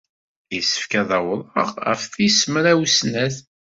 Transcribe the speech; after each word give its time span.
Yessefk 0.55 0.91
ad 1.01 1.09
awḍeɣ 1.17 1.69
ɣef 1.87 2.01
tis 2.13 2.39
mraw 2.53 2.81
snat. 2.97 3.35